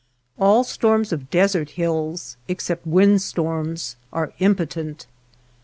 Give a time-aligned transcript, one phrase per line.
[0.39, 5.05] All storms of desert hills, except wind storms, are impotent.